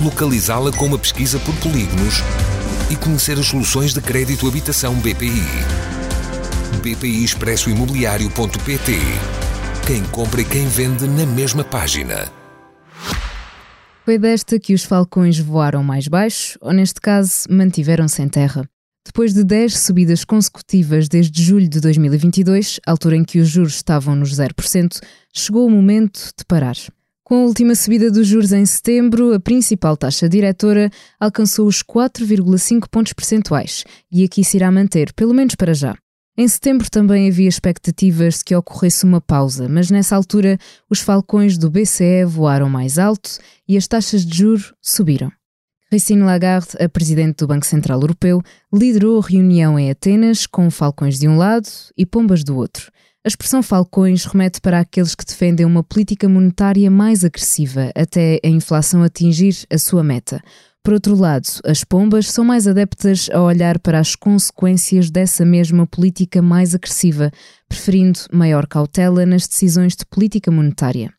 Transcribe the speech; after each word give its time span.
localizá-la 0.00 0.72
com 0.72 0.86
uma 0.86 0.98
pesquisa 0.98 1.38
por 1.40 1.54
polígonos 1.56 2.22
e 2.90 2.96
conhecer 2.96 3.38
as 3.38 3.46
soluções 3.46 3.92
de 3.92 4.00
crédito 4.00 4.48
habitação 4.48 4.94
BPI. 4.94 5.44
BPI 6.82 7.24
Expresso 7.24 7.68
Imobiliário.pt 7.68 8.98
Quem 9.86 10.02
compra 10.04 10.40
e 10.40 10.44
quem 10.44 10.66
vende 10.66 11.06
na 11.06 11.26
mesma 11.26 11.62
página. 11.62 12.32
Foi 14.04 14.18
desta 14.18 14.58
que 14.58 14.72
os 14.72 14.82
falcões 14.82 15.38
voaram 15.38 15.84
mais 15.84 16.08
baixo, 16.08 16.58
ou 16.60 16.72
neste 16.72 17.00
caso, 17.00 17.44
mantiveram-se 17.50 18.22
em 18.22 18.28
terra. 18.28 18.68
Depois 19.06 19.34
de 19.34 19.44
10 19.44 19.78
subidas 19.78 20.24
consecutivas 20.24 21.08
desde 21.08 21.42
julho 21.42 21.68
de 21.68 21.80
2022, 21.80 22.80
altura 22.86 23.16
em 23.16 23.24
que 23.24 23.38
os 23.38 23.48
juros 23.48 23.74
estavam 23.74 24.16
nos 24.16 24.34
0%, 24.34 25.00
chegou 25.34 25.66
o 25.66 25.70
momento 25.70 26.32
de 26.36 26.44
parar. 26.44 26.76
Com 27.30 27.44
a 27.44 27.46
última 27.46 27.76
subida 27.76 28.10
dos 28.10 28.26
juros 28.26 28.50
em 28.50 28.66
setembro, 28.66 29.32
a 29.32 29.38
principal 29.38 29.96
taxa 29.96 30.28
diretora 30.28 30.90
alcançou 31.20 31.68
os 31.68 31.80
4,5 31.80 32.88
pontos 32.90 33.12
percentuais 33.12 33.84
e 34.10 34.24
aqui 34.24 34.42
se 34.42 34.56
irá 34.56 34.68
manter, 34.68 35.12
pelo 35.12 35.32
menos 35.32 35.54
para 35.54 35.72
já. 35.72 35.96
Em 36.36 36.48
setembro 36.48 36.90
também 36.90 37.28
havia 37.28 37.48
expectativas 37.48 38.38
de 38.38 38.46
que 38.46 38.56
ocorresse 38.56 39.04
uma 39.04 39.20
pausa, 39.20 39.68
mas 39.68 39.92
nessa 39.92 40.16
altura 40.16 40.58
os 40.90 40.98
falcões 40.98 41.56
do 41.56 41.70
BCE 41.70 42.24
voaram 42.26 42.68
mais 42.68 42.98
alto 42.98 43.38
e 43.68 43.76
as 43.76 43.86
taxas 43.86 44.26
de 44.26 44.36
juros 44.36 44.72
subiram. 44.82 45.30
Christine 45.88 46.22
Lagarde, 46.22 46.70
a 46.80 46.88
presidente 46.88 47.36
do 47.36 47.46
Banco 47.46 47.64
Central 47.64 48.00
Europeu, 48.00 48.42
liderou 48.74 49.20
a 49.20 49.24
reunião 49.24 49.78
em 49.78 49.88
Atenas 49.88 50.48
com 50.48 50.68
falcões 50.68 51.16
de 51.16 51.28
um 51.28 51.36
lado 51.36 51.68
e 51.96 52.04
pombas 52.04 52.42
do 52.42 52.56
outro. 52.56 52.90
A 53.22 53.28
expressão 53.28 53.62
falcões 53.62 54.24
remete 54.24 54.62
para 54.62 54.80
aqueles 54.80 55.14
que 55.14 55.26
defendem 55.26 55.66
uma 55.66 55.84
política 55.84 56.26
monetária 56.26 56.90
mais 56.90 57.22
agressiva 57.22 57.92
até 57.94 58.40
a 58.42 58.48
inflação 58.48 59.02
atingir 59.02 59.66
a 59.70 59.76
sua 59.76 60.02
meta. 60.02 60.42
Por 60.82 60.94
outro 60.94 61.14
lado, 61.14 61.46
as 61.66 61.84
pombas 61.84 62.30
são 62.30 62.42
mais 62.42 62.66
adeptas 62.66 63.28
a 63.30 63.42
olhar 63.42 63.78
para 63.78 63.98
as 63.98 64.16
consequências 64.16 65.10
dessa 65.10 65.44
mesma 65.44 65.86
política 65.86 66.40
mais 66.40 66.74
agressiva, 66.74 67.30
preferindo 67.68 68.20
maior 68.32 68.66
cautela 68.66 69.26
nas 69.26 69.46
decisões 69.46 69.94
de 69.94 70.06
política 70.06 70.50
monetária. 70.50 71.12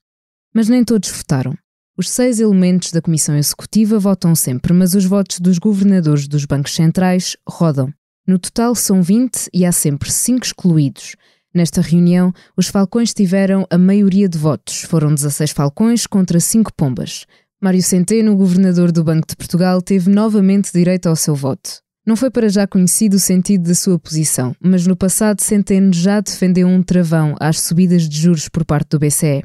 Mas 0.55 0.67
nem 0.67 0.83
todos 0.83 1.11
votaram. 1.11 1.55
Os 1.95 2.09
seis 2.09 2.39
elementos 2.39 2.91
da 2.91 2.99
Comissão 2.99 3.38
Executiva 3.38 3.99
votam 3.99 4.33
sempre, 4.33 4.73
mas 4.73 4.95
os 4.95 5.05
votos 5.05 5.39
dos 5.39 5.59
governadores 5.59 6.27
dos 6.27 6.45
bancos 6.45 6.73
centrais 6.73 7.38
rodam. 7.47 7.94
No 8.25 8.39
total 8.39 8.73
são 8.73 9.03
20 9.03 9.49
e 9.53 9.67
há 9.67 9.72
sempre 9.72 10.11
5 10.11 10.44
excluídos. 10.47 11.16
Nesta 11.53 11.81
reunião, 11.81 12.33
os 12.55 12.67
falcões 12.67 13.13
tiveram 13.13 13.67
a 13.69 13.77
maioria 13.77 14.30
de 14.30 14.38
votos. 14.38 14.83
Foram 14.83 15.13
16 15.13 15.52
falcões 15.52 16.07
contra 16.07 16.39
5 16.39 16.73
pombas. 16.73 17.25
Mário 17.61 17.83
Centeno, 17.83 18.35
governador 18.35 18.91
do 18.91 19.03
Banco 19.03 19.27
de 19.27 19.35
Portugal, 19.35 19.81
teve 19.81 20.09
novamente 20.09 20.72
direito 20.73 21.07
ao 21.07 21.16
seu 21.16 21.35
voto. 21.35 21.81
Não 22.07 22.16
foi 22.16 22.31
para 22.31 22.49
já 22.49 22.66
conhecido 22.66 23.16
o 23.16 23.19
sentido 23.19 23.67
da 23.67 23.75
sua 23.75 24.00
posição, 24.00 24.56
mas 24.59 24.88
no 24.88 24.95
passado 24.95 25.41
Centeno 25.41 25.94
já 25.94 26.19
defendeu 26.19 26.67
um 26.67 26.81
travão 26.81 27.35
às 27.39 27.59
subidas 27.59 28.09
de 28.09 28.19
juros 28.19 28.50
por 28.50 28.66
parte 28.66 28.89
do 28.89 29.00
BCE. 29.00 29.44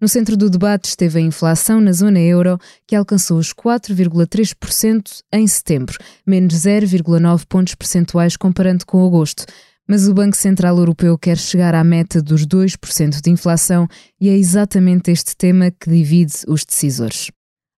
No 0.00 0.06
centro 0.06 0.36
do 0.36 0.50
debate 0.50 0.84
esteve 0.84 1.18
a 1.18 1.22
inflação 1.22 1.80
na 1.80 1.90
zona 1.90 2.20
euro, 2.20 2.58
que 2.86 2.94
alcançou 2.94 3.38
os 3.38 3.52
4,3% 3.54 5.22
em 5.32 5.46
setembro, 5.46 5.98
menos 6.26 6.54
0,9 6.54 7.44
pontos 7.48 7.74
percentuais 7.74 8.36
comparando 8.36 8.84
com 8.84 9.04
agosto, 9.04 9.46
mas 9.88 10.08
o 10.08 10.14
Banco 10.14 10.36
Central 10.36 10.76
Europeu 10.78 11.16
quer 11.16 11.36
chegar 11.36 11.74
à 11.74 11.84
meta 11.84 12.22
dos 12.22 12.46
2% 12.46 13.20
de 13.22 13.30
inflação 13.30 13.86
e 14.20 14.28
é 14.28 14.36
exatamente 14.36 15.10
este 15.10 15.36
tema 15.36 15.70
que 15.70 15.88
divide 15.88 16.34
os 16.48 16.64
decisores. 16.64 17.30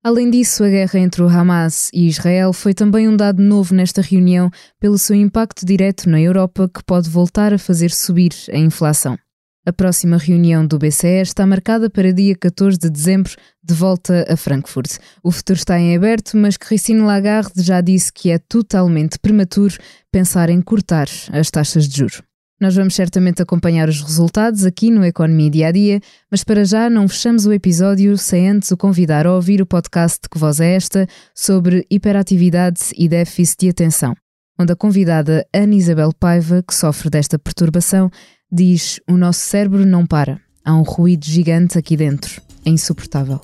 Além 0.02 0.30
disso, 0.30 0.64
a 0.64 0.68
guerra 0.68 1.00
entre 1.00 1.22
o 1.22 1.28
Hamas 1.28 1.90
e 1.92 2.06
Israel 2.06 2.52
foi 2.52 2.72
também 2.72 3.08
um 3.08 3.16
dado 3.16 3.42
novo 3.42 3.74
nesta 3.74 4.00
reunião 4.00 4.50
pelo 4.80 4.96
seu 4.96 5.16
impacto 5.16 5.66
direto 5.66 6.08
na 6.08 6.20
Europa 6.20 6.70
que 6.72 6.82
pode 6.84 7.10
voltar 7.10 7.52
a 7.52 7.58
fazer 7.58 7.90
subir 7.90 8.32
a 8.52 8.56
inflação. 8.56 9.18
A 9.68 9.72
próxima 9.72 10.16
reunião 10.16 10.66
do 10.66 10.78
BCE 10.78 11.20
está 11.20 11.46
marcada 11.46 11.90
para 11.90 12.10
dia 12.10 12.34
14 12.34 12.78
de 12.78 12.88
dezembro, 12.88 13.34
de 13.62 13.74
volta 13.74 14.24
a 14.26 14.34
Frankfurt. 14.34 14.96
O 15.22 15.30
futuro 15.30 15.58
está 15.58 15.78
em 15.78 15.94
aberto, 15.94 16.38
mas 16.38 16.56
Christine 16.56 17.02
Lagarde 17.02 17.60
já 17.60 17.82
disse 17.82 18.10
que 18.10 18.30
é 18.30 18.38
totalmente 18.38 19.18
prematuro 19.18 19.76
pensar 20.10 20.48
em 20.48 20.62
cortar 20.62 21.06
as 21.30 21.50
taxas 21.50 21.86
de 21.86 21.98
juros. 21.98 22.22
Nós 22.58 22.74
vamos 22.74 22.94
certamente 22.94 23.42
acompanhar 23.42 23.90
os 23.90 24.00
resultados 24.00 24.64
aqui 24.64 24.90
no 24.90 25.04
Economia 25.04 25.50
Dia 25.50 25.68
a 25.68 25.72
Dia, 25.72 26.00
mas 26.30 26.42
para 26.42 26.64
já 26.64 26.88
não 26.88 27.06
fechamos 27.06 27.44
o 27.44 27.52
episódio 27.52 28.16
sem 28.16 28.48
antes 28.48 28.70
o 28.70 28.76
convidar 28.76 29.26
a 29.26 29.34
ouvir 29.34 29.60
o 29.60 29.66
podcast 29.66 30.20
Que 30.30 30.38
Voz 30.38 30.60
é 30.60 30.76
Esta 30.76 31.06
sobre 31.34 31.86
hiperatividade 31.90 32.80
e 32.96 33.06
déficit 33.06 33.66
de 33.66 33.68
atenção, 33.68 34.14
onde 34.58 34.72
a 34.72 34.76
convidada 34.76 35.46
Ana 35.54 35.74
Isabel 35.74 36.10
Paiva, 36.18 36.64
que 36.66 36.74
sofre 36.74 37.10
desta 37.10 37.38
perturbação, 37.38 38.10
diz: 38.50 38.98
O 39.06 39.16
nosso 39.16 39.38
cérebro 39.40 39.86
não 39.86 40.04
para. 40.06 40.40
Há 40.64 40.74
um 40.74 40.82
ruído 40.82 41.24
gigante 41.24 41.78
aqui 41.78 41.96
dentro. 41.96 42.42
É 42.64 42.70
insuportável. 42.70 43.40